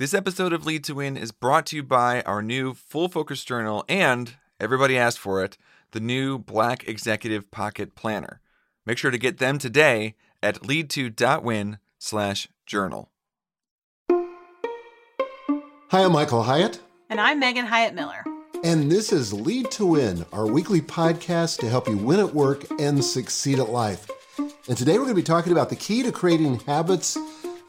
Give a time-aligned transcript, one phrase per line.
[0.00, 3.44] This episode of Lead to Win is brought to you by our new Full Focus
[3.44, 5.58] Journal and, everybody asked for it,
[5.90, 8.40] the new Black Executive Pocket Planner.
[8.86, 13.10] Make sure to get them today at lead2.win slash journal.
[14.08, 16.80] Hi, I'm Michael Hyatt.
[17.10, 18.24] And I'm Megan Hyatt Miller.
[18.64, 22.64] And this is Lead to Win, our weekly podcast to help you win at work
[22.80, 24.10] and succeed at life.
[24.38, 27.18] And today we're going to be talking about the key to creating habits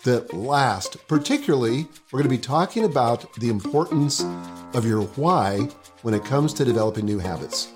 [0.03, 1.07] that last.
[1.07, 4.23] Particularly, we're going to be talking about the importance
[4.73, 5.69] of your why
[6.01, 7.71] when it comes to developing new habits.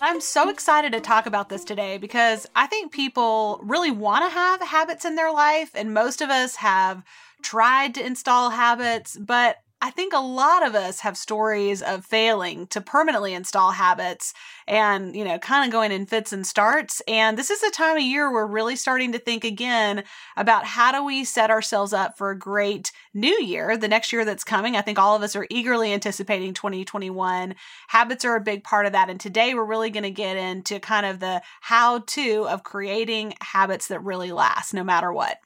[0.00, 4.30] I'm so excited to talk about this today because I think people really want to
[4.30, 7.02] have habits in their life, and most of us have
[7.42, 12.66] tried to install habits, but I think a lot of us have stories of failing
[12.68, 14.32] to permanently install habits
[14.66, 17.02] and, you know, kind of going in fits and starts.
[17.06, 20.04] And this is a time of year we're really starting to think again
[20.34, 24.24] about how do we set ourselves up for a great new year, the next year
[24.24, 24.76] that's coming.
[24.76, 27.54] I think all of us are eagerly anticipating 2021.
[27.88, 29.10] Habits are a big part of that.
[29.10, 33.34] And today we're really going to get into kind of the how to of creating
[33.42, 35.36] habits that really last no matter what.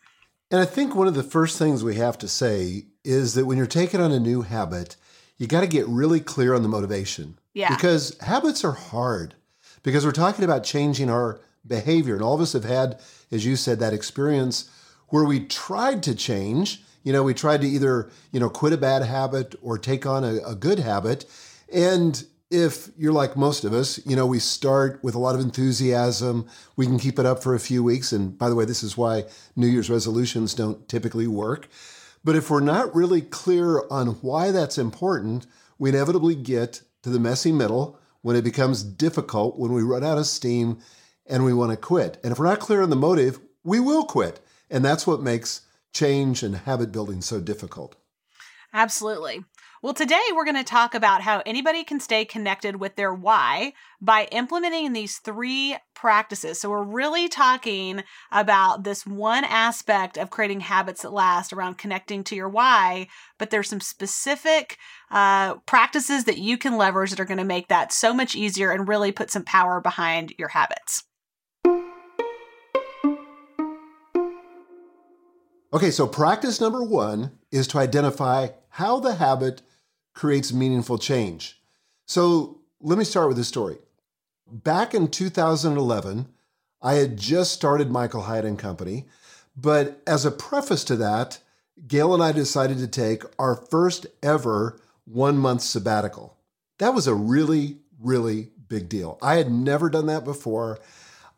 [0.53, 3.57] And I think one of the first things we have to say is that when
[3.57, 4.97] you're taking on a new habit,
[5.39, 7.39] you got to get really clear on the motivation.
[7.55, 7.75] Yeah.
[7.75, 9.35] Because habits are hard
[9.83, 12.15] because we're talking about changing our behavior.
[12.15, 14.71] And all of us have had, as you said, that experience
[15.09, 16.83] where we tried to change.
[17.03, 20.25] You know, we tried to either, you know, quit a bad habit or take on
[20.25, 21.25] a, a good habit.
[21.73, 25.41] And if you're like most of us, you know, we start with a lot of
[25.41, 26.47] enthusiasm.
[26.77, 28.13] We can keep it up for a few weeks.
[28.13, 29.25] And by the way, this is why
[29.57, 31.69] New Year's resolutions don't typically work.
[32.23, 35.47] But if we're not really clear on why that's important,
[35.79, 40.19] we inevitably get to the messy middle when it becomes difficult, when we run out
[40.19, 40.79] of steam
[41.27, 42.19] and we want to quit.
[42.23, 44.41] And if we're not clear on the motive, we will quit.
[44.71, 45.63] And that's what makes
[45.93, 47.97] change and habit building so difficult.
[48.73, 49.45] Absolutely.
[49.83, 53.73] Well, today we're going to talk about how anybody can stay connected with their why
[53.99, 56.61] by implementing these three practices.
[56.61, 62.25] So, we're really talking about this one aspect of creating habits that last around connecting
[62.25, 63.07] to your why,
[63.39, 64.77] but there's some specific
[65.11, 68.73] uh, practices that you can leverage that are going to make that so much easier
[68.73, 71.05] and really put some power behind your habits.
[75.73, 79.63] Okay, so practice number one is to identify how the habit
[80.15, 81.61] creates meaningful change.
[82.07, 83.79] So let me start with this story.
[84.51, 86.27] Back in 2011,
[86.83, 89.07] I had just started Michael Hyatt and Company,
[89.57, 91.39] but as a preface to that,
[91.87, 96.37] Gail and I decided to take our first ever one month sabbatical.
[96.79, 99.19] That was a really, really big deal.
[99.23, 100.79] I had never done that before.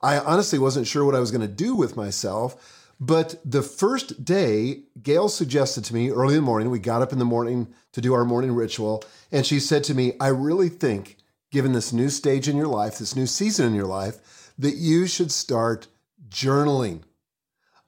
[0.01, 2.82] I honestly wasn't sure what I was going to do with myself.
[3.03, 7.13] But the first day, Gail suggested to me early in the morning, we got up
[7.13, 9.03] in the morning to do our morning ritual,
[9.33, 11.17] and she said to me, I really think,
[11.51, 15.09] given this new stage in your life, this new season in your life, that you
[15.09, 15.89] should start
[16.29, 17.01] journaling.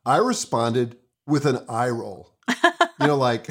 [0.05, 0.97] I responded
[1.29, 2.33] with an eye roll.
[2.65, 3.51] you know, like,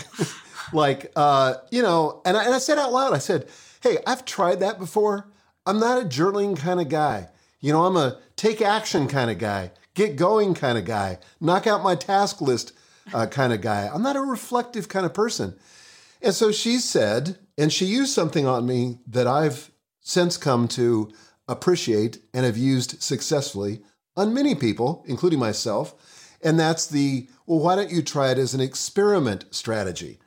[0.73, 3.47] like, uh, you know, and I, and I said out loud, I said,
[3.81, 5.29] Hey, I've tried that before.
[5.65, 7.29] I'm not a journaling kind of guy.
[7.61, 11.67] You know, I'm a take action kind of guy get going kind of guy, knock
[11.67, 12.73] out my task list
[13.13, 13.89] uh, kind of guy.
[13.93, 15.55] I'm not a reflective kind of person.
[16.21, 21.11] And so she said, and she used something on me that I've since come to
[21.47, 23.81] appreciate and have used successfully
[24.15, 26.37] on many people, including myself.
[26.41, 30.19] And that's the, well, why don't you try it as an experiment strategy?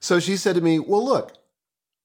[0.00, 1.32] So she said to me, well, look,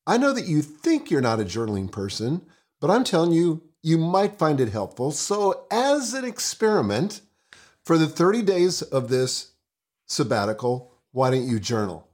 [0.05, 2.45] I know that you think you're not a journaling person,
[2.81, 5.11] but I'm telling you, you might find it helpful.
[5.11, 7.21] So, as an experiment,
[7.83, 9.51] for the 30 days of this
[10.07, 12.07] sabbatical, why don't you journal?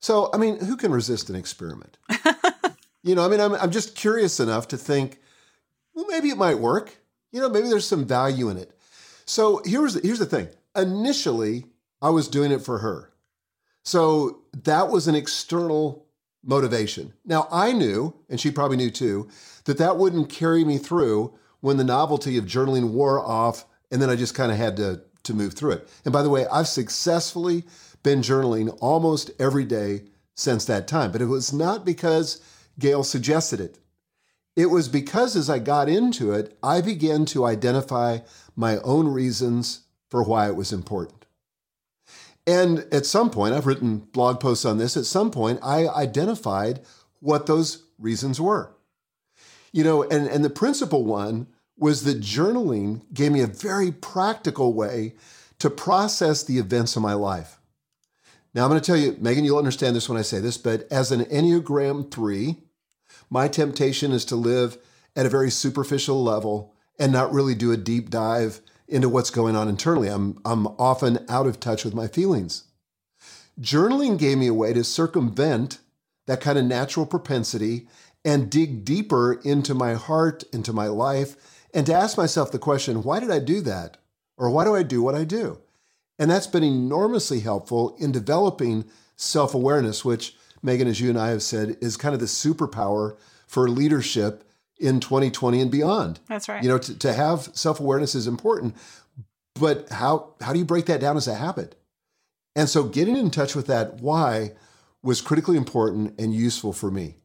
[0.00, 1.96] So, I mean, who can resist an experiment?
[3.02, 5.18] you know, I mean, I'm, I'm just curious enough to think,
[5.94, 6.94] well, maybe it might work.
[7.32, 8.78] You know, maybe there's some value in it.
[9.24, 11.64] So, here's here's the thing initially,
[12.02, 13.12] I was doing it for her.
[13.82, 16.01] So, that was an external
[16.44, 17.12] motivation.
[17.24, 19.28] Now, I knew, and she probably knew too,
[19.64, 24.10] that that wouldn't carry me through when the novelty of journaling wore off, and then
[24.10, 25.88] I just kind of had to, to move through it.
[26.04, 27.64] And by the way, I've successfully
[28.02, 30.04] been journaling almost every day
[30.34, 32.40] since that time, but it was not because
[32.78, 33.78] Gail suggested it.
[34.56, 38.18] It was because as I got into it, I began to identify
[38.56, 41.21] my own reasons for why it was important.
[42.46, 46.80] And at some point, I've written blog posts on this, at some point, I identified
[47.20, 48.74] what those reasons were.
[49.72, 51.46] You know, and, and the principal one
[51.78, 55.14] was that journaling gave me a very practical way
[55.58, 57.58] to process the events of my life.
[58.54, 60.86] Now, I'm going to tell you, Megan, you'll understand this when I say this, but
[60.90, 62.56] as an Enneagram 3,
[63.30, 64.76] my temptation is to live
[65.16, 68.60] at a very superficial level and not really do a deep dive
[68.92, 70.08] into what's going on internally.
[70.08, 72.64] I'm, I'm often out of touch with my feelings.
[73.60, 75.78] Journaling gave me a way to circumvent
[76.26, 77.88] that kind of natural propensity
[78.24, 81.36] and dig deeper into my heart, into my life,
[81.74, 83.96] and to ask myself the question why did I do that?
[84.36, 85.58] Or why do I do what I do?
[86.18, 88.84] And that's been enormously helpful in developing
[89.16, 93.16] self awareness, which, Megan, as you and I have said, is kind of the superpower
[93.46, 94.44] for leadership
[94.82, 96.20] in 2020 and beyond.
[96.28, 96.62] That's right.
[96.62, 98.76] You know, to, to have self awareness is important,
[99.54, 101.76] but how, how do you break that down as a habit?
[102.54, 104.52] And so getting in touch with that why
[105.02, 107.16] was critically important and useful for me.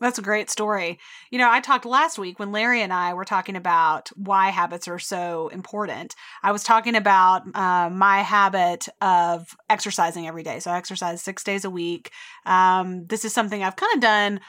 [0.00, 0.98] That's a great story.
[1.30, 4.88] You know, I talked last week when Larry and I were talking about why habits
[4.88, 6.14] are so important.
[6.42, 10.58] I was talking about uh, my habit of exercising every day.
[10.60, 12.12] So I exercise six days a week.
[12.46, 14.40] Um, this is something I've kind of done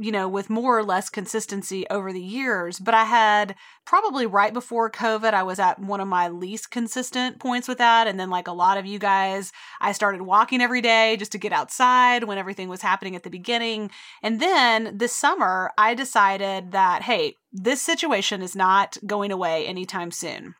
[0.00, 2.78] you know, with more or less consistency over the years.
[2.78, 3.54] But I had
[3.84, 8.06] probably right before COVID, I was at one of my least consistent points with that.
[8.06, 11.38] And then, like a lot of you guys, I started walking every day just to
[11.38, 13.90] get outside when everything was happening at the beginning.
[14.22, 20.12] And then this summer, I decided that, hey, this situation is not going away anytime
[20.12, 20.54] soon.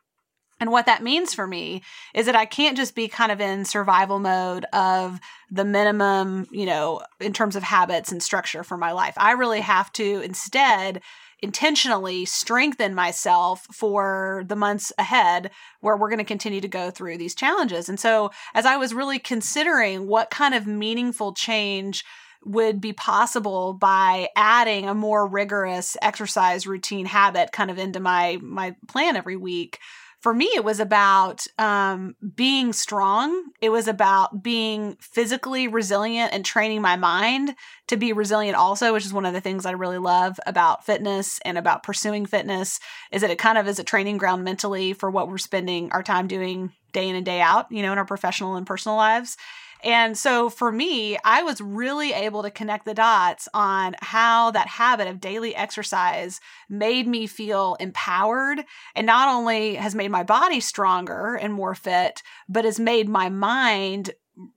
[0.61, 1.81] And what that means for me
[2.13, 5.19] is that I can't just be kind of in survival mode of
[5.49, 9.15] the minimum, you know, in terms of habits and structure for my life.
[9.17, 11.01] I really have to instead
[11.41, 15.49] intentionally strengthen myself for the months ahead
[15.79, 17.89] where we're going to continue to go through these challenges.
[17.89, 22.05] And so, as I was really considering what kind of meaningful change
[22.45, 28.37] would be possible by adding a more rigorous exercise routine habit kind of into my
[28.41, 29.79] my plan every week
[30.21, 33.51] for me, it was about um, being strong.
[33.59, 37.55] It was about being physically resilient and training my mind
[37.87, 41.39] to be resilient also, which is one of the things I really love about fitness
[41.43, 42.79] and about pursuing fitness
[43.11, 46.03] is that it kind of is a training ground mentally for what we're spending our
[46.03, 49.37] time doing day in and day out, you know, in our professional and personal lives.
[49.83, 54.67] And so for me, I was really able to connect the dots on how that
[54.67, 56.39] habit of daily exercise
[56.69, 58.63] made me feel empowered
[58.95, 63.29] and not only has made my body stronger and more fit, but has made my
[63.29, 64.11] mind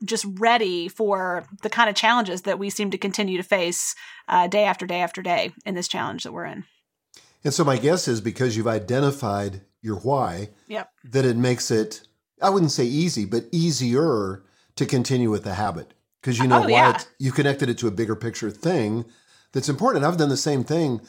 [0.04, 3.94] just ready for the kind of challenges that we seem to continue to face
[4.28, 6.64] uh, day after day after day in this challenge that we're in.
[7.42, 10.90] And so my guess is because you've identified your why, yep.
[11.04, 12.06] that it makes it,
[12.40, 14.42] I wouldn't say easy, but easier
[14.76, 17.00] to continue with the habit because you know oh, what yeah.
[17.18, 19.04] you connected it to a bigger picture thing
[19.52, 20.04] that's important.
[20.04, 21.00] I've done the same thing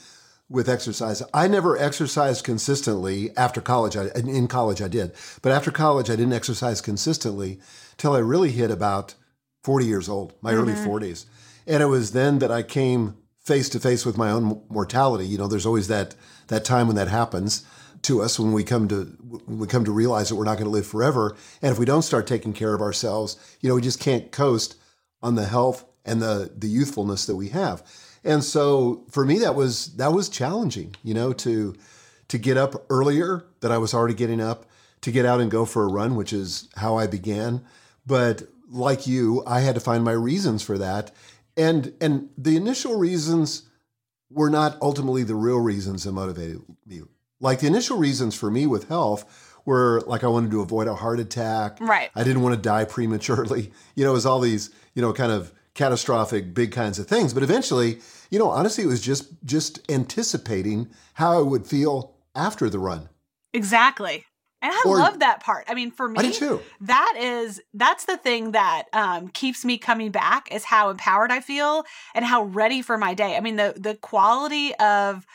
[0.50, 1.24] with exercise.
[1.34, 3.98] I never exercised consistently after college.
[3.98, 7.60] I, in college, I did, but after college, I didn't exercise consistently
[7.98, 9.16] till I really hit about
[9.64, 10.62] 40 years old, my mm-hmm.
[10.62, 11.26] early 40s.
[11.66, 15.26] And it was then that I came face to face with my own mortality.
[15.26, 16.16] You know, there's always that
[16.48, 17.66] that time when that happens
[18.06, 19.06] to us when we come to
[19.46, 21.36] when we come to realize that we're not going to live forever.
[21.62, 24.76] And if we don't start taking care of ourselves, you know, we just can't coast
[25.22, 27.84] on the health and the the youthfulness that we have.
[28.24, 31.76] And so for me, that was that was challenging, you know, to
[32.28, 34.66] to get up earlier that I was already getting up,
[35.02, 37.64] to get out and go for a run, which is how I began.
[38.06, 41.12] But like you, I had to find my reasons for that.
[41.58, 43.64] And and the initial reasons
[44.30, 47.02] were not ultimately the real reasons that motivated me.
[47.40, 50.96] Like the initial reasons for me with health were like I wanted to avoid a
[50.96, 51.78] heart attack.
[51.82, 52.10] Right.
[52.16, 53.72] I didn't want to die prematurely.
[53.96, 57.34] You know, it was all these, you know, kind of catastrophic big kinds of things.
[57.34, 58.00] But eventually,
[58.30, 63.10] you know, honestly, it was just just anticipating how I would feel after the run.
[63.54, 64.26] Exactly.
[64.62, 65.66] And I or, love that part.
[65.68, 66.34] I mean, for me,
[66.82, 71.40] that is that's the thing that um, keeps me coming back is how empowered I
[71.40, 73.38] feel and how ready for my day.
[73.38, 75.26] I mean, the the quality of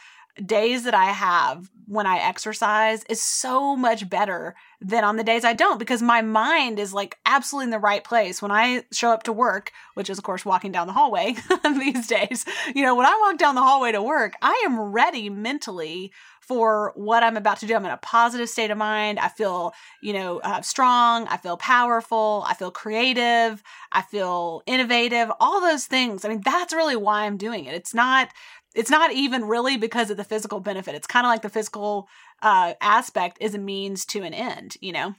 [0.45, 5.45] days that I have when I exercise is so much better than on the days
[5.45, 8.41] I don't because my mind is like absolutely in the right place.
[8.41, 12.07] When I show up to work, which is, of course, walking down the hallway these
[12.07, 12.45] days,
[12.75, 16.13] you know, when I walk down the hallway to work, I am ready mentally
[16.51, 17.77] for what I'm about to do.
[17.77, 19.21] I'm in a positive state of mind.
[19.21, 21.29] I feel, you know, uh, strong.
[21.29, 22.45] I feel powerful.
[22.45, 23.63] I feel creative.
[23.93, 25.31] I feel innovative.
[25.39, 26.25] All those things.
[26.25, 27.75] I mean, that's really why I'm doing it.
[27.75, 28.31] It's not
[28.75, 30.95] it's not even really because of the physical benefit.
[30.95, 32.09] It's kind of like the physical
[32.43, 35.15] uh, aspect is a means to an end, you know?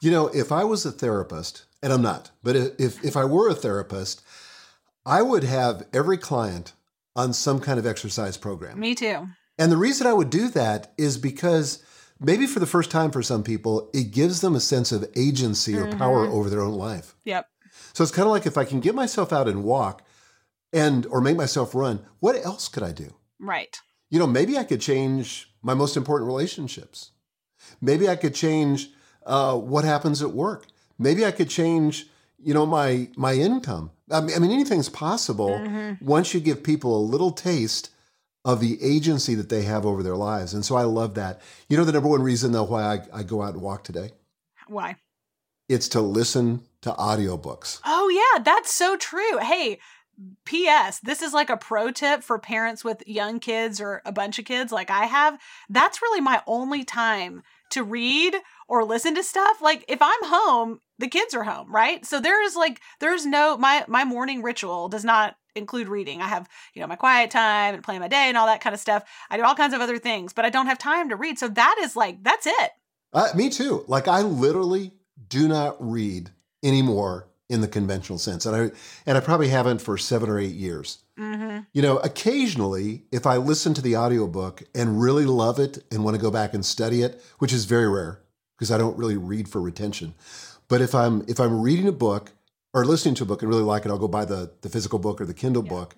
[0.00, 3.48] You know, if I was a therapist, and I'm not, but if, if I were
[3.48, 4.22] a therapist,
[5.04, 6.72] I would have every client
[7.16, 8.78] on some kind of exercise program.
[8.78, 9.26] Me too.
[9.58, 11.82] And the reason I would do that is because
[12.18, 15.76] maybe for the first time for some people, it gives them a sense of agency
[15.76, 17.14] or power over their own life.
[17.24, 17.46] Yep.
[17.92, 20.02] So it's kind of like if I can get myself out and walk
[20.72, 23.14] and or make myself run, what else could I do?
[23.38, 23.78] Right.
[24.10, 27.12] You know, maybe I could change my most important relationships.
[27.80, 28.88] Maybe I could change
[29.26, 30.66] uh, what happens at work.
[30.98, 32.06] Maybe I could change,
[32.38, 33.90] you know, my my income.
[34.10, 36.04] I mean, I mean anything's possible Mm-hmm.
[36.04, 37.90] once you give people a little taste
[38.44, 40.54] of the agency that they have over their lives.
[40.54, 41.40] And so I love that.
[41.68, 44.12] You know, the number one reason though why I, I go out and walk today,
[44.66, 44.96] Why?
[45.68, 47.80] it's to listen to audiobooks.
[47.84, 49.38] Oh, yeah, that's so true.
[49.38, 49.78] Hey,
[50.44, 51.00] P.S.
[51.00, 54.44] This is like a pro tip for parents with young kids or a bunch of
[54.44, 55.38] kids like I have.
[55.68, 58.34] That's really my only time to read
[58.68, 59.62] or listen to stuff.
[59.62, 62.04] Like if I'm home, the kids are home, right?
[62.04, 66.20] So there is like there's no my my morning ritual does not include reading.
[66.20, 68.74] I have, you know, my quiet time and plan my day and all that kind
[68.74, 69.04] of stuff.
[69.30, 71.38] I do all kinds of other things, but I don't have time to read.
[71.38, 72.70] So that is like that's it.
[73.12, 73.84] Uh, me too.
[73.88, 74.92] Like I literally
[75.28, 76.30] do not read
[76.62, 78.70] anymore in the conventional sense, and I
[79.04, 80.98] and I probably haven't for seven or eight years.
[81.18, 81.64] Mm-hmm.
[81.72, 86.16] You know, occasionally, if I listen to the audiobook and really love it and want
[86.16, 88.20] to go back and study it, which is very rare
[88.56, 90.14] because I don't really read for retention.
[90.68, 92.30] But if I'm if I'm reading a book
[92.72, 95.00] or listening to a book and really like it, I'll go buy the the physical
[95.00, 95.96] book or the Kindle book.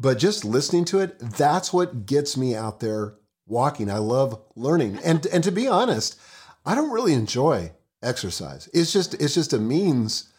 [0.00, 3.14] But just listening to it, that's what gets me out there
[3.46, 3.90] walking.
[3.90, 4.98] I love learning.
[5.04, 6.18] And and to be honest,
[6.64, 7.72] I don't really enjoy
[8.02, 8.70] exercise.
[8.72, 10.32] It's just it's just a means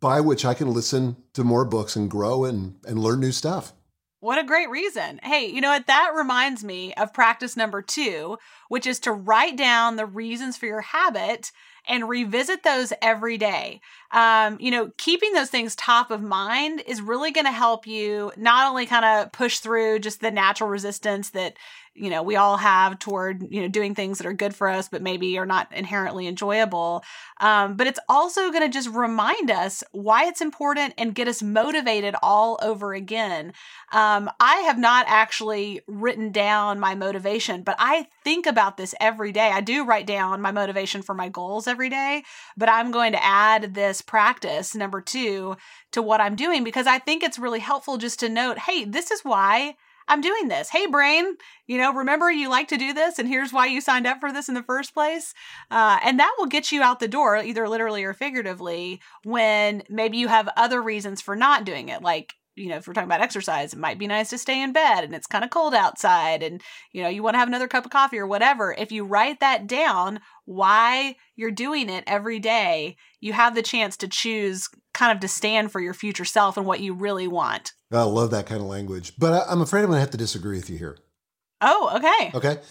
[0.00, 3.72] by which I can listen to more books and grow and and learn new stuff.
[4.20, 5.20] What a great reason.
[5.22, 5.86] Hey, you know what?
[5.86, 8.36] That reminds me of practice number two,
[8.68, 11.52] which is to write down the reasons for your habit
[11.86, 13.80] and revisit those every day.
[14.10, 18.32] Um, you know, keeping those things top of mind is really going to help you
[18.36, 21.56] not only kind of push through just the natural resistance that
[21.98, 24.88] you know we all have toward you know doing things that are good for us
[24.88, 27.02] but maybe are not inherently enjoyable
[27.40, 31.42] um, but it's also going to just remind us why it's important and get us
[31.42, 33.52] motivated all over again.
[33.92, 39.32] Um, i have not actually written down my motivation but i think about this every
[39.32, 39.50] day.
[39.52, 42.22] I do write down my motivation for my goals every day
[42.56, 45.56] but i'm going to add this practice number two
[45.92, 49.10] to what i'm doing because i think it's really helpful just to note hey this
[49.10, 49.74] is why
[50.08, 50.70] I'm doing this.
[50.70, 51.36] Hey, brain,
[51.66, 54.32] you know, remember you like to do this, and here's why you signed up for
[54.32, 55.34] this in the first place.
[55.70, 60.16] Uh, and that will get you out the door, either literally or figuratively, when maybe
[60.16, 62.02] you have other reasons for not doing it.
[62.02, 64.72] Like, you know, if we're talking about exercise, it might be nice to stay in
[64.72, 66.60] bed and it's kind of cold outside and,
[66.92, 68.74] you know, you want to have another cup of coffee or whatever.
[68.76, 73.96] If you write that down, why you're doing it every day, you have the chance
[73.98, 77.72] to choose kind of to stand for your future self and what you really want.
[77.92, 80.18] I love that kind of language, but I, I'm afraid I'm going to have to
[80.18, 80.98] disagree with you here.
[81.60, 82.30] Oh, okay.
[82.34, 82.62] Okay,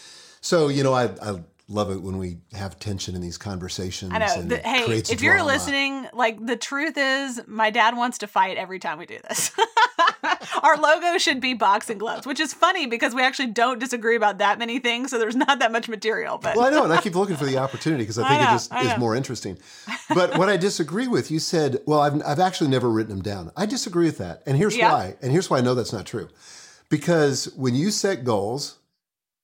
[0.42, 4.14] so you know I I love it when we have tension in these conversations.
[4.14, 4.34] I know.
[4.38, 5.52] and The- hey, if you're drama.
[5.52, 9.52] listening, like the truth is, my dad wants to fight every time we do this.
[10.64, 14.38] Our logo should be boxing gloves, which is funny because we actually don't disagree about
[14.40, 16.38] that many things, so there's not that much material.
[16.38, 18.42] But Well, I know, and I keep looking for the opportunity because I I think
[18.42, 19.58] know, it just is more interesting.
[20.14, 23.52] But what I disagree with, you said, well, I've, I've actually never written them down.
[23.58, 24.42] I disagree with that.
[24.46, 24.92] And here's Yeah.
[24.92, 25.16] why.
[25.22, 26.30] And here's why I know that's not true.
[26.90, 28.78] Because when you set goals,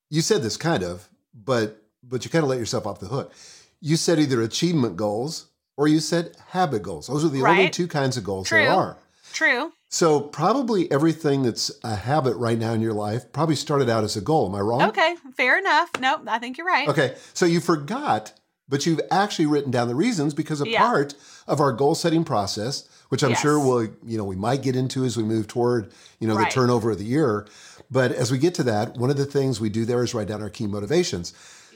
[0.09, 3.33] you said this kind of, but but you kind of let yourself off the hook.
[3.81, 7.07] You said either achievement goals or you said habit goals.
[7.07, 8.59] Those are the only two kinds of goals True.
[8.63, 8.97] there are.
[9.33, 9.71] true.
[9.89, 14.15] So probably everything that's a habit right now in your life probably started out as
[14.15, 14.47] a goal.
[14.47, 14.81] Am I wrong?
[14.83, 15.89] Okay, fair enough.
[15.99, 16.87] No, I think you're right.
[16.87, 18.33] Okay, so you forgot,
[18.67, 20.79] but you've actually written down the reasons because a Yeah.
[20.79, 21.13] part
[21.47, 23.41] of our goal setting process, which I'm Yes.
[23.41, 26.49] sure we'll, you know, we might get into as we move toward, you know, Right.
[26.49, 27.45] the turnover of the year.
[27.91, 30.27] But as we get to that, one of the things we do there is write
[30.27, 31.33] down our key motivations.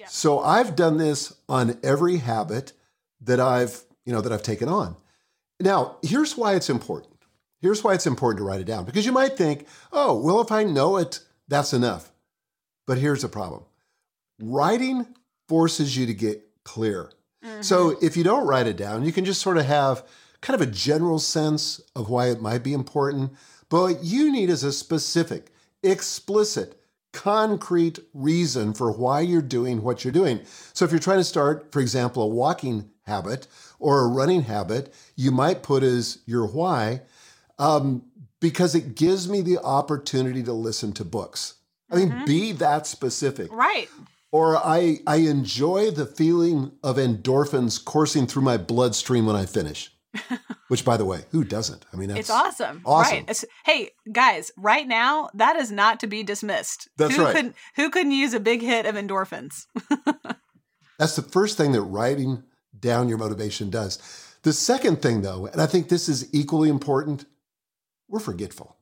[0.07, 0.11] Yeah.
[0.11, 2.73] So I've done this on every habit
[3.21, 4.95] that I've, you know, that I've taken on.
[5.59, 7.13] Now, here's why it's important.
[7.61, 10.51] Here's why it's important to write it down because you might think, oh, well, if
[10.51, 12.11] I know it, that's enough.
[12.85, 13.63] But here's the problem
[14.39, 15.07] writing
[15.49, 17.11] forces you to get clear.
[17.43, 17.63] Mhm.
[17.63, 20.05] So if you don't write it down, you can just sort of have
[20.41, 23.31] kind of a general sense of why it might be important.
[23.69, 26.79] But what you need is a specific, explicit,
[27.13, 30.41] concrete reason for why you're doing what you're doing.
[30.73, 33.47] So if you're trying to start, for example, a walking habit
[33.79, 37.01] or a running habit, you might put as your why
[37.59, 38.03] um,
[38.39, 41.55] because it gives me the opportunity to listen to books.
[41.89, 43.51] I mean, be that specific.
[43.51, 43.89] right.
[44.31, 49.91] Or I, I enjoy the feeling of endorphins coursing through my bloodstream when I finish.
[50.69, 51.85] Which, by the way, who doesn't?
[51.93, 52.81] I mean, that's it's awesome.
[52.85, 53.13] awesome.
[53.13, 53.21] Right.
[53.23, 56.89] It's- hey, guys, right now, that is not to be dismissed.
[56.97, 57.33] That's who right.
[57.35, 59.65] Couldn't, who couldn't use a big hit of endorphins?
[60.99, 62.43] That's the first thing that writing
[62.77, 63.99] down your motivation does.
[64.43, 67.25] The second thing, though, and I think this is equally important,
[68.09, 68.75] we're forgetful.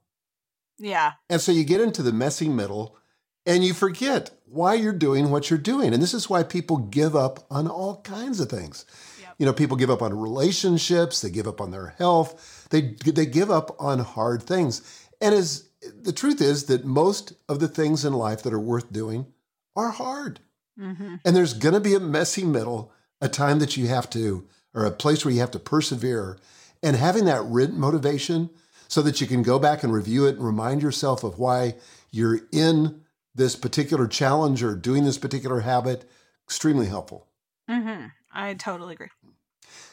[0.80, 1.14] yeah.
[1.30, 2.98] And so you get into the messy middle
[3.46, 5.94] and you forget why you're doing what you're doing.
[5.94, 8.86] And this is why people give up on all kinds of things.
[9.38, 13.26] You know, people give up on relationships, they give up on their health, they, they
[13.26, 14.82] give up on hard things.
[15.22, 15.70] And as
[16.02, 19.28] the truth is that most of the things in life that are worth doing
[19.76, 20.40] are hard.
[20.78, 24.48] hmm And there's going to be a messy middle, a time that you have to,
[24.74, 26.38] or a place where you have to persevere.
[26.84, 28.50] And having that written motivation
[28.88, 31.76] so that you can go back and review it and remind yourself of why
[32.12, 33.02] you're in
[33.34, 36.10] this particular challenge or doing this particular habit,
[36.46, 37.25] extremely helpful.
[37.68, 39.08] Hmm I totally agree.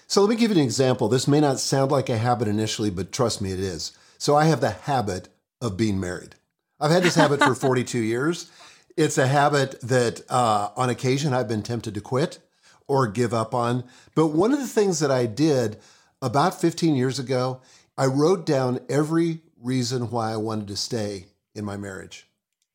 [0.07, 1.09] So let me give you an example.
[1.09, 3.93] This may not sound like a habit initially, but trust me, it is.
[4.19, 5.29] So I have the habit
[5.61, 6.35] of being married.
[6.81, 8.51] I've had this habit for 42 years.
[8.97, 12.41] It's a habit that uh, on occasion I've been tempted to quit
[12.87, 13.85] or give up on.
[14.15, 15.79] But one of the things that I did
[16.21, 17.61] about 15 years ago,
[17.97, 22.27] I wrote down every reason why I wanted to stay in my marriage.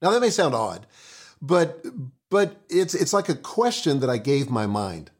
[0.01, 0.88] Now that may sound odd,
[1.42, 1.86] but
[2.30, 5.12] but it's it's like a question that I gave my mind.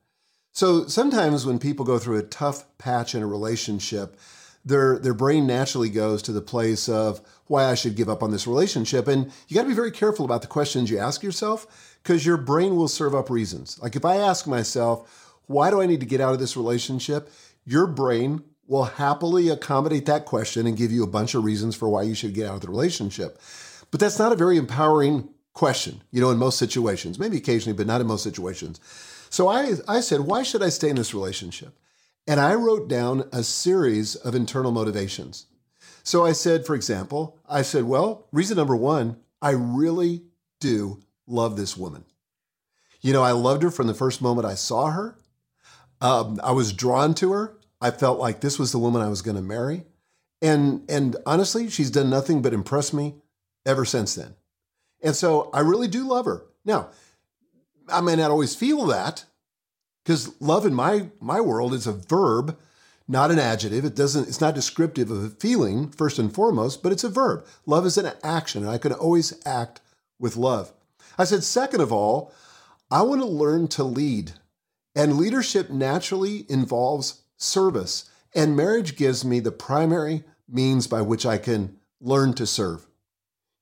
[0.52, 4.18] So sometimes when people go through a tough patch in a relationship,
[4.66, 8.32] their their brain naturally goes to the place of why I should give up on
[8.32, 9.08] this relationship.
[9.08, 12.38] And you got to be very careful about the questions you ask yourself because your
[12.38, 13.80] brain will serve up reasons.
[13.82, 17.32] Like if I ask myself, why do I need to get out of this relationship?
[17.66, 21.88] Your brain will happily accommodate that question and give you a bunch of reasons for
[21.88, 23.40] why you should get out of the relationship.
[23.92, 27.88] But that's not a very empowering question, you know, in most situations, maybe occasionally, but
[27.88, 28.80] not in most situations.
[29.32, 31.76] So I, I said, why should I stay in this relationship?
[32.28, 35.48] And I wrote down a series of internal motivations.
[36.04, 40.26] So I said, for example, I said, well, reason number one, I really
[40.60, 42.06] do love this woman.
[43.02, 45.18] You know, I loved her from the first moment I saw her.
[46.02, 47.58] Um, I was drawn to her.
[47.82, 49.86] I felt like this was the woman I was going to marry.
[50.39, 53.15] And, and honestly, she's done nothing but impress me
[53.65, 54.36] ever since then.
[55.01, 56.43] And so I really do love her.
[56.65, 56.89] Now,
[57.89, 59.25] I may not always feel that
[60.03, 62.57] because love in my my world is a verb,
[63.07, 63.86] not an adjective.
[63.86, 67.45] It doesn't it's not descriptive of a feeling first and foremost, but it's a verb.
[67.65, 69.81] Love is an action and I can always act
[70.19, 70.73] with love.
[71.17, 72.33] I said second of all,
[72.89, 74.33] I want to learn to lead.
[74.95, 81.38] And leadership naturally involves service, and marriage gives me the primary means by which I
[81.38, 82.88] can learn to serve.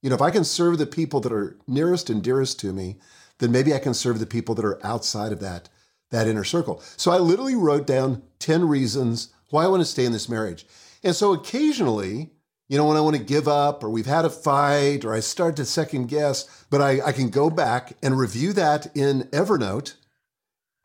[0.06, 2.94] You know, if I can serve the people that are nearest and dearest to me,
[3.40, 5.68] then maybe I can serve the people that are outside of that,
[6.12, 6.80] that inner circle.
[6.96, 10.64] So I literally wrote down 10 reasons why I want to stay in this marriage.
[11.02, 12.30] And so occasionally,
[12.68, 15.18] you know, when I want to give up or we've had a fight or I
[15.18, 19.94] start to second guess, but I, I can go back and review that in Evernote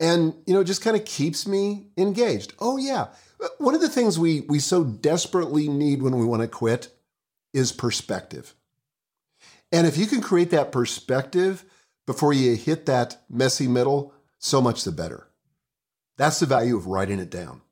[0.00, 2.54] and, you know, it just kind of keeps me engaged.
[2.58, 3.06] Oh, yeah.
[3.58, 6.92] One of the things we, we so desperately need when we want to quit
[7.54, 8.56] is perspective.
[9.72, 11.64] And if you can create that perspective
[12.06, 15.28] before you hit that messy middle, so much the better.
[16.18, 17.62] That's the value of writing it down.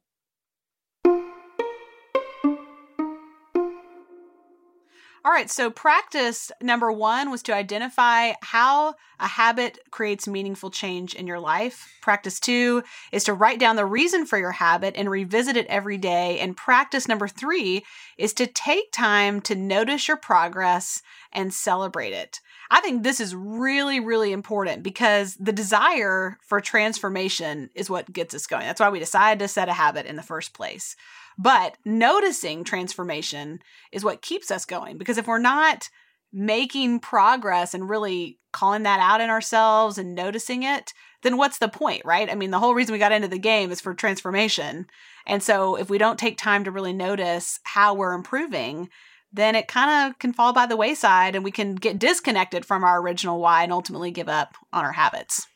[5.23, 11.15] All right, so practice number one was to identify how a habit creates meaningful change
[11.15, 11.93] in your life.
[12.01, 15.99] Practice two is to write down the reason for your habit and revisit it every
[15.99, 16.39] day.
[16.39, 17.85] And practice number three
[18.17, 21.03] is to take time to notice your progress
[21.35, 22.41] and celebrate it.
[22.71, 28.33] I think this is really, really important because the desire for transformation is what gets
[28.33, 28.63] us going.
[28.63, 30.95] That's why we decided to set a habit in the first place.
[31.37, 35.89] But noticing transformation is what keeps us going because if we're not
[36.33, 41.69] making progress and really calling that out in ourselves and noticing it, then what's the
[41.69, 42.31] point, right?
[42.31, 44.87] I mean, the whole reason we got into the game is for transformation.
[45.27, 48.89] And so if we don't take time to really notice how we're improving,
[49.33, 52.85] then it kind of can fall by the wayside and we can get disconnected from
[52.85, 55.47] our original why and ultimately give up on our habits.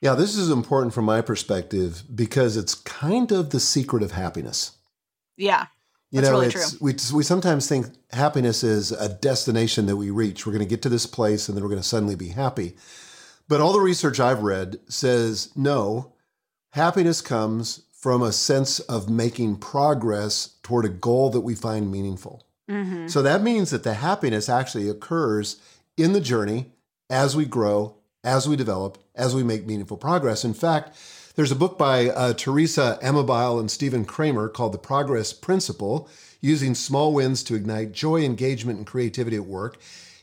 [0.00, 4.72] Yeah, this is important from my perspective because it's kind of the secret of happiness.
[5.36, 5.66] Yeah.
[6.10, 6.80] You That's know, really it's
[7.12, 10.46] we we sometimes think happiness is a destination that we reach.
[10.46, 12.76] We're going to get to this place and then we're going to suddenly be happy.
[13.48, 16.14] But all the research I've read says no,
[16.70, 22.45] happiness comes from a sense of making progress toward a goal that we find meaningful.
[22.70, 23.06] Mm-hmm.
[23.08, 25.60] So that means that the happiness actually occurs
[25.96, 26.72] in the journey
[27.08, 30.44] as we grow, as we develop, as we make meaningful progress.
[30.44, 30.96] In fact,
[31.36, 36.08] There's a book by uh, Teresa Amabile and Stephen Kramer called The Progress Principle
[36.40, 39.76] Using Small Wins to Ignite Joy, Engagement, and Creativity at Work.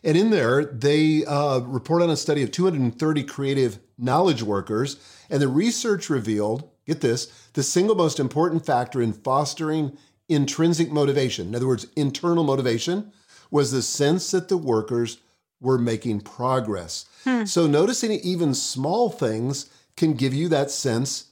[0.03, 4.97] And in there, they uh, report on a study of 230 creative knowledge workers.
[5.29, 9.95] And the research revealed get this the single most important factor in fostering
[10.29, 13.12] intrinsic motivation, in other words, internal motivation,
[13.51, 15.19] was the sense that the workers
[15.62, 17.05] were making progress.
[17.23, 17.45] Hmm.
[17.45, 21.25] So noticing even small things can give you that sense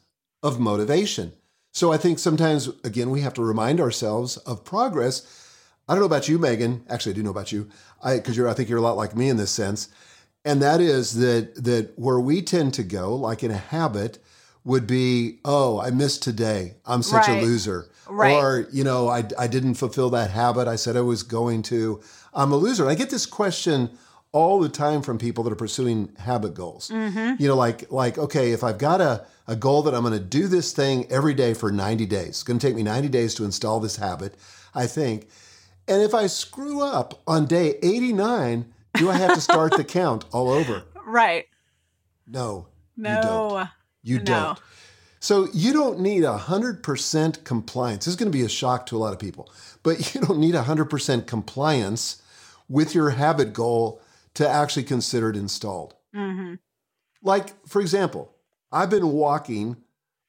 [0.44, 1.34] of motivation.
[1.74, 5.26] So I think sometimes, again, we have to remind ourselves of progress.
[5.88, 6.84] I don't know about you, Megan.
[6.90, 7.70] Actually, I do know about you,
[8.04, 8.48] because you're.
[8.48, 9.90] I think you're a lot like me in this sense,
[10.46, 14.20] and that is that that where we tend to go, like in a habit,
[14.64, 16.76] would be, oh, I missed today.
[16.86, 17.42] I'm such right.
[17.42, 17.90] a loser.
[18.12, 18.34] Right.
[18.34, 22.02] Or, you know, I, I didn't fulfill that habit I said I was going to.
[22.34, 22.84] I'm a loser.
[22.84, 23.90] And I get this question
[24.34, 26.90] all the time from people that are pursuing habit goals.
[26.90, 27.42] Mm-hmm.
[27.42, 30.20] You know, like like okay, if I've got a, a goal that I'm going to
[30.20, 33.36] do this thing every day for 90 days, it's going to take me 90 days
[33.36, 34.36] to install this habit,
[34.76, 35.28] I think.
[35.88, 40.26] And if I screw up on day 89, do I have to start the count
[40.32, 40.84] all over?
[41.06, 41.48] Right.
[42.28, 42.68] No.
[42.96, 43.10] No.
[43.16, 43.70] You don't.
[44.04, 44.24] You no.
[44.24, 44.60] don't.
[45.22, 48.06] So you don't need 100% compliance.
[48.06, 49.52] This is going to be a shock to a lot of people,
[49.84, 52.22] but you don't need 100% compliance
[52.68, 54.02] with your habit goal
[54.34, 55.94] to actually consider it installed.
[56.16, 56.56] Mm-hmm.
[57.22, 58.34] Like, for example,
[58.72, 59.78] I've been walking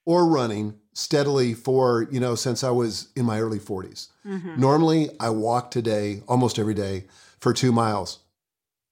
[0.04, 4.08] or running steadily for, you know, since I was in my early 40s.
[4.26, 4.60] Mm-hmm.
[4.60, 7.06] Normally, I walk today almost every day
[7.40, 8.18] for two miles.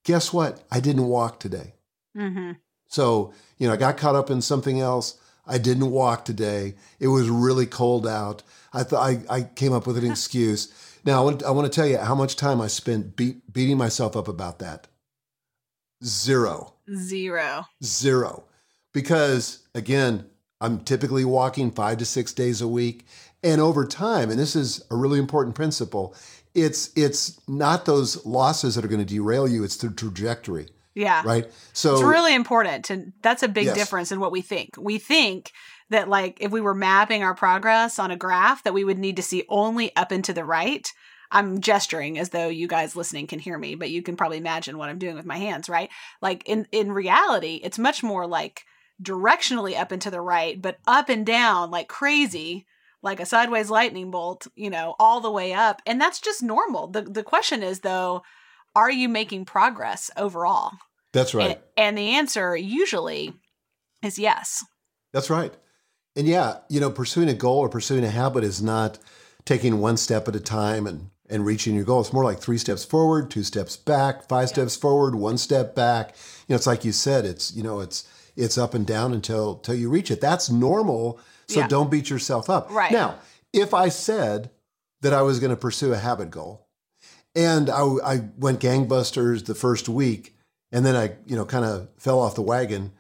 [0.05, 0.65] Guess what?
[0.71, 1.75] I didn't walk today.
[2.17, 2.53] Mm-hmm.
[2.87, 5.20] So, you know, I got caught up in something else.
[5.47, 6.75] I didn't walk today.
[6.99, 8.43] It was really cold out.
[8.73, 10.73] I thought I, I came up with an excuse.
[11.05, 13.79] Now, I want, I want to tell you how much time I spent beat, beating
[13.79, 14.87] myself up about that.
[16.05, 16.75] Zero.
[16.95, 17.67] Zero.
[17.83, 18.45] Zero.
[18.93, 20.27] Because again,
[20.61, 23.07] I'm typically walking five to six days a week.
[23.43, 26.15] And over time, and this is a really important principle,
[26.55, 30.69] it's it's not those losses that are going to derail you, it's the trajectory.
[30.95, 31.23] Yeah.
[31.25, 31.51] Right.
[31.73, 32.91] So it's really important.
[32.91, 33.77] And that's a big yes.
[33.77, 34.75] difference in what we think.
[34.77, 35.53] We think
[35.91, 39.17] that like if we were mapping our progress on a graph that we would need
[39.17, 40.93] to see only up and to the right.
[41.33, 44.79] I'm gesturing as though you guys listening can hear me, but you can probably imagine
[44.79, 45.89] what I'm doing with my hands, right?
[46.21, 48.65] Like in in reality, it's much more like
[49.01, 52.67] directionally up and to the right, but up and down like crazy,
[53.01, 55.81] like a sideways lightning bolt, you know, all the way up.
[55.87, 56.89] And that's just normal.
[56.89, 58.23] The the question is though,
[58.75, 60.73] are you making progress overall?
[61.13, 61.61] That's right.
[61.77, 63.33] And, and the answer usually
[64.03, 64.65] is yes.
[65.13, 65.53] That's right.
[66.17, 68.99] And yeah, you know, pursuing a goal or pursuing a habit is not
[69.45, 72.01] taking one step at a time and and reaching your goal.
[72.01, 74.55] It's more like three steps forward, two steps back, five yeah.
[74.55, 76.17] steps forward, one step back.
[76.49, 79.55] You know, it's like you said, it's you know, it's it's up and down until
[79.55, 80.21] until you reach it.
[80.21, 81.21] That's normal.
[81.47, 81.69] So yeah.
[81.69, 82.71] don't beat yourself up.
[82.71, 82.93] Right.
[82.93, 83.17] Now,
[83.53, 84.51] if I said
[85.01, 86.69] that I was going to pursue a habit goal
[87.35, 90.37] and I, I went gangbusters the first week
[90.73, 92.93] and then I, you know, kind of fell off the wagon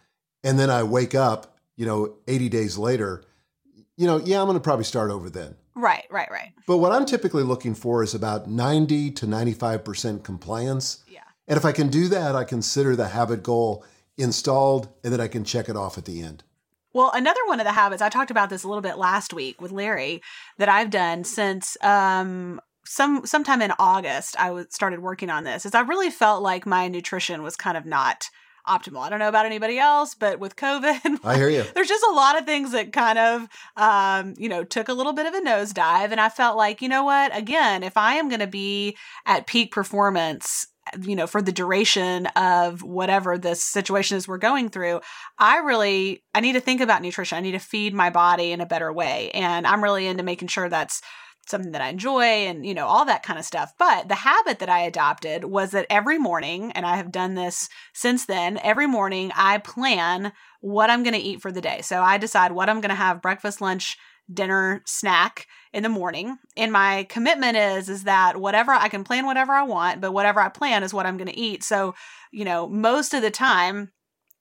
[0.42, 3.24] and then I wake up, you know, 80 days later,
[3.96, 5.56] you know, yeah, I'm going to probably start over then.
[5.74, 6.52] Right, right, right.
[6.66, 11.04] But what I'm typically looking for is about 90 to 95% compliance.
[11.08, 11.20] Yeah.
[11.48, 13.84] And if I can do that, I consider the habit goal
[14.16, 16.42] installed and then I can check it off at the end.
[16.92, 19.60] Well, another one of the habits, I talked about this a little bit last week
[19.60, 20.22] with Larry,
[20.58, 25.66] that I've done since um, some sometime in August, I was started working on this,
[25.66, 28.30] is I really felt like my nutrition was kind of not
[28.68, 29.00] optimal.
[29.00, 31.64] I don't know about anybody else, but with COVID, I hear you.
[31.74, 35.12] There's just a lot of things that kind of, um, you know, took a little
[35.12, 36.10] bit of a nosedive.
[36.10, 37.36] And I felt like, you know what?
[37.36, 40.66] Again, if I am going to be at peak performance,
[41.02, 45.00] you know, for the duration of whatever this situation is we're going through,
[45.38, 47.38] I really, I need to think about nutrition.
[47.38, 49.30] I need to feed my body in a better way.
[49.32, 51.00] And I'm really into making sure that's
[51.46, 53.72] something that I enjoy and, you know, all that kind of stuff.
[53.78, 57.68] But the habit that I adopted was that every morning, and I have done this
[57.92, 61.80] since then, every morning I plan what I'm going to eat for the day.
[61.82, 63.96] So I decide what I'm going to have breakfast, lunch,
[64.32, 66.36] dinner, snack in the morning.
[66.56, 70.40] And my commitment is is that whatever I can plan whatever I want, but whatever
[70.40, 71.64] I plan is what I'm going to eat.
[71.64, 71.94] So,
[72.32, 73.90] you know, most of the time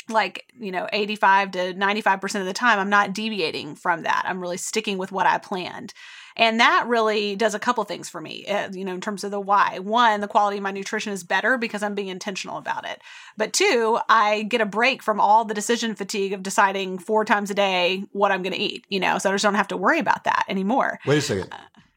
[0.10, 4.40] like you know 85 to 95% of the time i'm not deviating from that i'm
[4.40, 5.94] really sticking with what i planned
[6.39, 9.32] and that really does a couple things for me, uh, you know, in terms of
[9.32, 9.80] the why.
[9.80, 13.02] One, the quality of my nutrition is better because I'm being intentional about it.
[13.36, 17.52] But two, I get a break from all the decision fatigue of deciding four times
[17.52, 19.78] a day what I'm going to eat, you know, so I just don't have to
[19.78, 20.99] worry about that anymore.
[21.06, 21.54] Wait a second.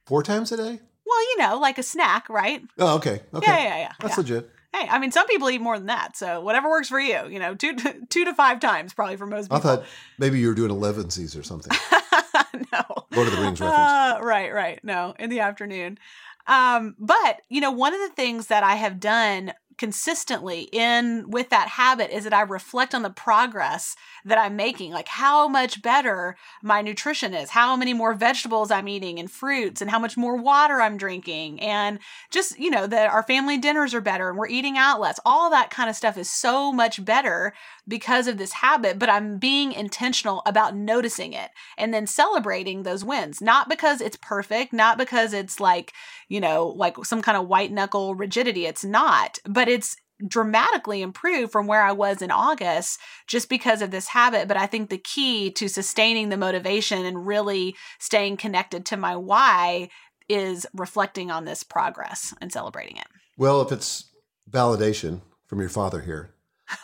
[0.07, 0.81] Four times a day?
[1.07, 2.62] Well, you know, like a snack, right?
[2.81, 3.20] Oh, okay.
[3.33, 3.46] Okay.
[3.46, 3.92] Yeah, yeah, yeah.
[4.00, 4.22] That's yeah.
[4.22, 4.50] legit.
[4.74, 6.16] Hey, I mean, some people eat more than that.
[6.16, 7.76] So whatever works for you, you know, two,
[8.09, 9.59] two to five times probably for most people.
[9.59, 9.85] I thought
[10.18, 11.76] maybe you were doing 11sies or something.
[12.73, 13.07] no.
[13.12, 13.90] Lord of the Rings reference.
[13.90, 14.81] Uh, right, right.
[14.83, 15.99] No, in the afternoon.
[16.47, 21.51] Um, but, you know, one of the things that I have done consistently in with
[21.51, 25.83] that habit is that I reflect on the progress that I'm making, like how much
[25.83, 30.16] better my nutrition is, how many more vegetables I'm eating and fruits, and how much
[30.16, 31.99] more water I'm drinking, and
[32.31, 35.18] just, you know, that our family dinners are better and we're eating out less.
[35.27, 37.53] All that kind of stuff is so much better
[37.88, 43.05] because of this habit, but I'm being intentional about noticing it and then celebrating those
[43.05, 45.92] wins, not because it's perfect, not because it's like,
[46.29, 48.64] you know, like some kind of white knuckle rigidity.
[48.66, 49.97] It's not, but it's
[50.29, 54.47] dramatically improved from where I was in August just because of this habit.
[54.49, 59.17] But I think the key to sustaining the motivation and really staying connected to my
[59.17, 59.89] why
[60.29, 63.07] is reflecting on this progress and celebrating it.
[63.37, 64.11] Well, if it's
[64.51, 66.35] validation from your father here,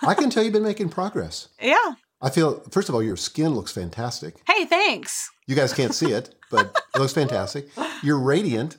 [0.02, 1.48] I can tell you've been making progress.
[1.60, 1.94] Yeah.
[2.20, 4.42] I feel, first of all, your skin looks fantastic.
[4.44, 5.30] Hey, thanks.
[5.46, 7.68] You guys can't see it, but it looks fantastic.
[8.02, 8.76] You're radiant,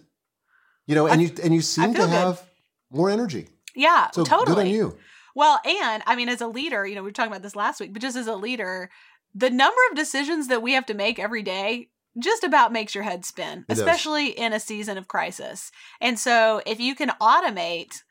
[0.88, 2.14] you know, and I- you and you seem to feel good.
[2.14, 2.44] have
[2.92, 3.48] more energy.
[3.80, 4.56] Yeah, So totally.
[4.56, 4.98] good on you.
[5.36, 7.80] Well, and I mean, as a leader, you know, we were talking about this last
[7.80, 8.90] week, but just as a leader,
[9.34, 13.04] the number of decisions that we have to make every day just about makes your
[13.06, 13.80] head spin, It does.
[13.80, 15.72] especially in a season of crisis.
[16.02, 18.02] And so if you can automate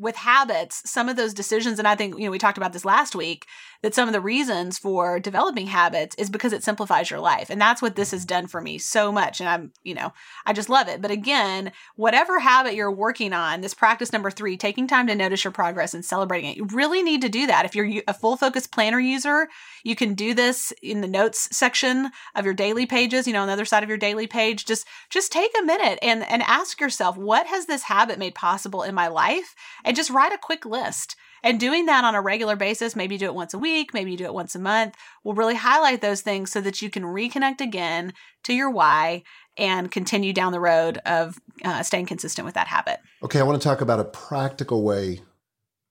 [0.00, 2.86] with habits some of those decisions and i think you know we talked about this
[2.86, 3.46] last week
[3.82, 7.60] that some of the reasons for developing habits is because it simplifies your life and
[7.60, 10.12] that's what this has done for me so much and i'm you know
[10.46, 11.02] i just love it.
[11.02, 15.44] But again whatever habit you're working on this practice number three taking time to notice
[15.44, 17.66] your progress and celebrating it you really need to do that.
[17.66, 19.48] If you're a full focus planner user
[19.84, 23.48] you can do this in the notes section of your daily pages you know on
[23.48, 24.64] the other side of your daily page.
[24.64, 28.82] Just just take a minute and and ask yourself what has this habit made possible
[28.82, 29.54] in my life
[29.90, 33.24] and just write a quick list and doing that on a regular basis maybe do
[33.26, 36.20] it once a week maybe you do it once a month will really highlight those
[36.20, 38.12] things so that you can reconnect again
[38.44, 39.22] to your why
[39.58, 43.60] and continue down the road of uh, staying consistent with that habit Okay, I want
[43.60, 45.20] to talk about a practical way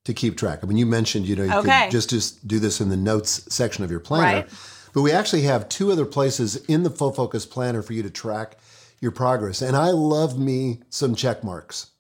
[0.06, 0.60] to keep track.
[0.64, 1.84] I mean, you mentioned, you know, you Okay.
[1.84, 4.38] could just, just do this in the notes section of your planner.
[4.38, 4.50] Right.
[4.94, 8.10] But we actually have two other places in the Full Focus Planner for you to
[8.10, 8.58] track
[9.00, 9.62] your progress.
[9.62, 11.92] And I love me some check marks.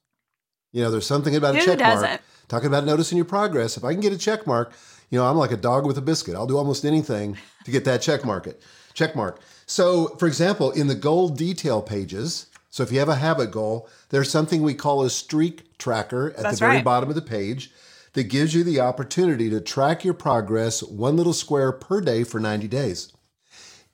[0.71, 2.21] You know, there's something about a Who check doesn't?
[2.47, 3.77] Talking about noticing your progress.
[3.77, 4.73] If I can get a check mark,
[5.10, 6.36] you know, I'm like a dog with a biscuit.
[6.36, 8.47] I'll do almost anything to get that check mark.
[8.47, 8.62] It
[8.93, 9.39] check mark.
[9.65, 13.89] So, for example, in the goal detail pages, so if you have a habit goal,
[14.10, 16.86] there's something we call a streak tracker at That's the very right.
[16.86, 17.71] bottom of the page
[18.13, 22.39] that gives you the opportunity to track your progress one little square per day for
[22.39, 23.13] 90 days.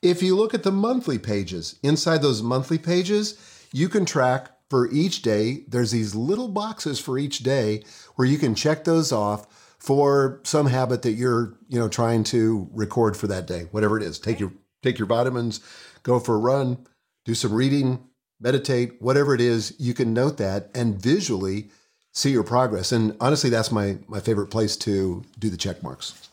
[0.01, 3.37] If you look at the monthly pages, inside those monthly pages,
[3.71, 5.63] you can track for each day.
[5.67, 7.83] There's these little boxes for each day
[8.15, 12.67] where you can check those off for some habit that you're, you know, trying to
[12.73, 14.19] record for that day, whatever it is.
[14.19, 14.51] Take your
[14.81, 15.59] take your vitamins,
[16.03, 16.85] go for a run,
[17.25, 17.99] do some reading,
[18.39, 21.69] meditate, whatever it is, you can note that and visually
[22.13, 22.91] see your progress.
[22.91, 26.29] And honestly, that's my my favorite place to do the check marks.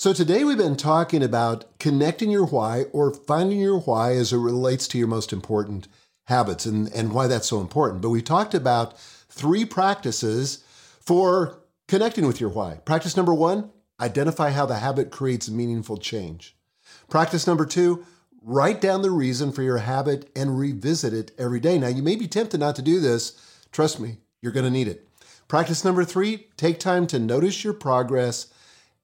[0.00, 4.38] So today we've been talking about connecting your why or finding your why as it
[4.38, 5.88] relates to your most important
[6.26, 8.00] habits and, and why that's so important.
[8.00, 10.62] But we talked about three practices
[11.00, 12.74] for connecting with your why.
[12.84, 16.56] Practice number one, identify how the habit creates meaningful change.
[17.10, 18.06] Practice number two,
[18.40, 21.76] write down the reason for your habit and revisit it every day.
[21.76, 23.32] Now, you may be tempted not to do this.
[23.72, 25.08] Trust me, you're going to need it.
[25.48, 28.46] Practice number three, take time to notice your progress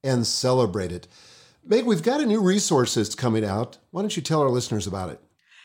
[0.05, 1.07] and celebrate it.
[1.65, 3.79] Meg, we've got a new resource that's coming out.
[3.91, 5.19] Why don't you tell our listeners about it?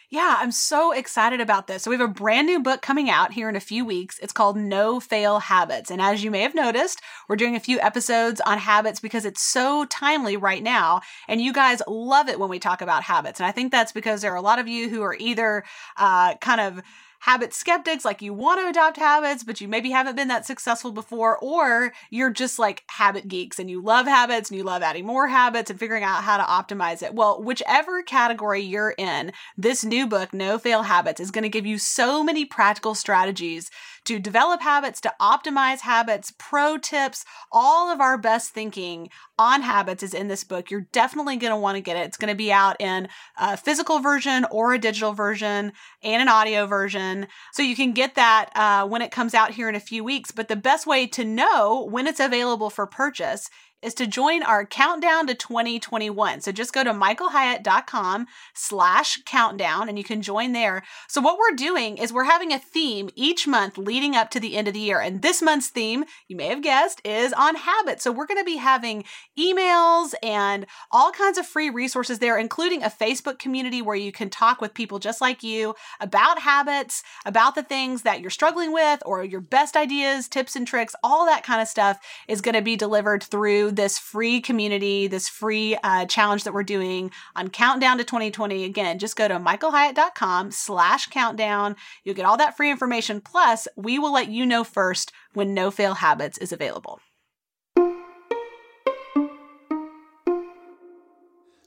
[0.08, 1.84] Yeah, I'm so excited about this.
[1.84, 4.18] So, we have a brand new book coming out here in a few weeks.
[4.18, 5.88] It's called No Fail Habits.
[5.88, 9.40] And as you may have noticed, we're doing a few episodes on habits because it's
[9.40, 11.02] so timely right now.
[11.28, 13.38] And you guys love it when we talk about habits.
[13.38, 15.62] And I think that's because there are a lot of you who are either
[15.96, 16.82] uh, kind of
[17.20, 20.90] habit skeptics, like you want to adopt habits, but you maybe haven't been that successful
[20.90, 25.06] before, or you're just like habit geeks and you love habits and you love adding
[25.06, 27.14] more habits and figuring out how to optimize it.
[27.14, 31.66] Well, whichever category you're in, this new book, No Fail Habits, is going to give
[31.66, 33.70] you so many practical strategies
[34.04, 39.08] to develop habits, to optimize habits, pro tips, all of our best thinking
[39.38, 40.70] on habits is in this book.
[40.70, 42.06] You're definitely going to want to get it.
[42.06, 43.08] It's going to be out in
[43.38, 47.26] a physical version or a digital version and an audio version.
[47.52, 50.30] So you can get that uh, when it comes out here in a few weeks.
[50.30, 53.48] But the best way to know when it's available for purchase
[53.82, 56.40] is to join our countdown to 2021.
[56.40, 60.82] So just go to michaelhyatt.com slash countdown and you can join there.
[61.08, 64.56] So what we're doing is we're having a theme each month leading up to the
[64.56, 65.00] end of the year.
[65.00, 68.04] And this month's theme, you may have guessed, is on habits.
[68.04, 69.04] So we're going to be having
[69.38, 74.30] emails and all kinds of free resources there, including a Facebook community where you can
[74.30, 79.02] talk with people just like you about habits, about the things that you're struggling with
[79.06, 82.62] or your best ideas, tips and tricks, all that kind of stuff is going to
[82.62, 87.98] be delivered through this free community, this free uh, challenge that we're doing on Countdown
[87.98, 88.64] to 2020.
[88.64, 91.76] Again, just go to michaelhyatt.com slash countdown.
[92.04, 93.20] You'll get all that free information.
[93.20, 97.00] Plus, we will let you know first when No Fail Habits is available.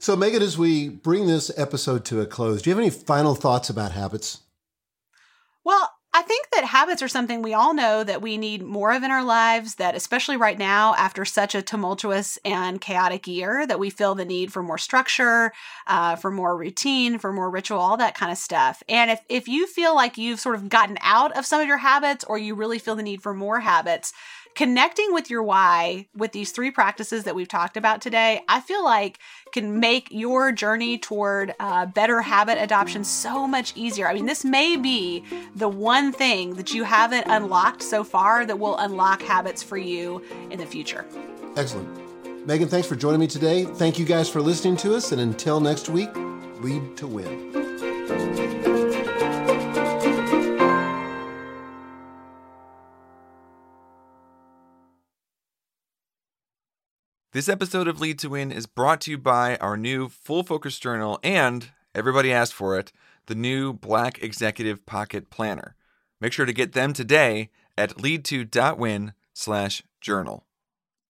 [0.04, 3.34] So, Megan, as we bring this episode to a close, do you have any final
[3.34, 4.42] thoughts about habits?
[5.64, 9.02] Well, I think that habits are something we all know that we need more of
[9.02, 13.80] in our lives, that especially right now, after such a tumultuous and chaotic year, that
[13.80, 15.52] we feel the need for more structure,
[15.88, 18.80] uh, for more routine, for more ritual, all that kind of stuff.
[18.88, 21.78] And if, if you feel like you've sort of gotten out of some of your
[21.78, 24.12] habits or you really feel the need for more habits,
[24.54, 28.84] connecting with your why with these three practices that we've talked about today, I feel
[28.84, 29.18] like
[29.52, 34.08] can make your journey toward uh, better habit adoption so much easier.
[34.08, 38.58] I mean, this may be the one thing that you haven't unlocked so far that
[38.58, 41.04] will unlock habits for you in the future.
[41.56, 41.88] Excellent.
[42.46, 43.64] Megan, thanks for joining me today.
[43.64, 45.12] Thank you guys for listening to us.
[45.12, 46.14] And until next week,
[46.60, 47.63] lead to win.
[57.34, 60.78] This episode of Lead to Win is brought to you by our new Full Focus
[60.78, 62.92] Journal and, everybody asked for it,
[63.26, 65.74] the new Black Executive Pocket Planner.
[66.20, 70.43] Make sure to get them today at lead2.win slash journal.